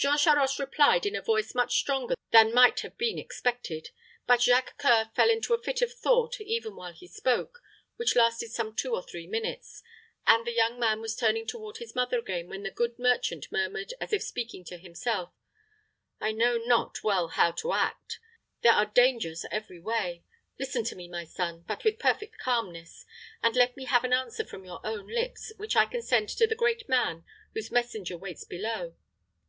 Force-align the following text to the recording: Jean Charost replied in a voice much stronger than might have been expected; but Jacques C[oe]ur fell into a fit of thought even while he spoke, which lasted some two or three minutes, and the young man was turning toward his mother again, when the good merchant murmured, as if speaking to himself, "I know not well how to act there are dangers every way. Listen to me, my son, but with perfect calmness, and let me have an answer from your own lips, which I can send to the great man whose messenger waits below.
Jean 0.00 0.16
Charost 0.16 0.60
replied 0.60 1.04
in 1.06 1.16
a 1.16 1.20
voice 1.20 1.56
much 1.56 1.76
stronger 1.76 2.14
than 2.30 2.54
might 2.54 2.78
have 2.82 2.96
been 2.96 3.18
expected; 3.18 3.88
but 4.28 4.40
Jacques 4.42 4.80
C[oe]ur 4.80 5.10
fell 5.12 5.28
into 5.28 5.54
a 5.54 5.60
fit 5.60 5.82
of 5.82 5.92
thought 5.92 6.40
even 6.40 6.76
while 6.76 6.92
he 6.92 7.08
spoke, 7.08 7.60
which 7.96 8.14
lasted 8.14 8.52
some 8.52 8.76
two 8.76 8.94
or 8.94 9.02
three 9.02 9.26
minutes, 9.26 9.82
and 10.24 10.46
the 10.46 10.52
young 10.54 10.78
man 10.78 11.00
was 11.00 11.16
turning 11.16 11.44
toward 11.48 11.78
his 11.78 11.96
mother 11.96 12.16
again, 12.16 12.46
when 12.48 12.62
the 12.62 12.70
good 12.70 12.96
merchant 12.96 13.50
murmured, 13.50 13.92
as 14.00 14.12
if 14.12 14.22
speaking 14.22 14.62
to 14.64 14.78
himself, 14.78 15.32
"I 16.20 16.30
know 16.30 16.58
not 16.58 17.02
well 17.02 17.30
how 17.30 17.50
to 17.50 17.72
act 17.72 18.20
there 18.62 18.74
are 18.74 18.86
dangers 18.86 19.46
every 19.50 19.80
way. 19.80 20.22
Listen 20.60 20.84
to 20.84 20.94
me, 20.94 21.08
my 21.08 21.24
son, 21.24 21.64
but 21.66 21.82
with 21.82 21.98
perfect 21.98 22.38
calmness, 22.38 23.04
and 23.42 23.56
let 23.56 23.76
me 23.76 23.86
have 23.86 24.04
an 24.04 24.12
answer 24.12 24.44
from 24.44 24.64
your 24.64 24.78
own 24.86 25.08
lips, 25.08 25.52
which 25.56 25.74
I 25.74 25.86
can 25.86 26.02
send 26.02 26.28
to 26.28 26.46
the 26.46 26.54
great 26.54 26.88
man 26.88 27.24
whose 27.52 27.72
messenger 27.72 28.16
waits 28.16 28.44
below. 28.44 28.94